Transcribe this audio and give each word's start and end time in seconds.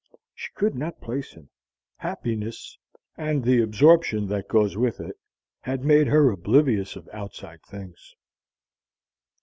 She 0.33 0.49
could 0.55 0.73
not 0.73 0.99
place 0.99 1.33
him. 1.33 1.49
Happiness, 1.97 2.75
and 3.17 3.43
the 3.43 3.61
absorption 3.61 4.25
that 4.29 4.47
goes 4.47 4.75
with 4.75 4.99
it, 4.99 5.15
had 5.59 5.85
made 5.85 6.07
her 6.07 6.31
oblivious 6.31 6.95
of 6.95 7.07
outside 7.13 7.61
things. 7.61 8.15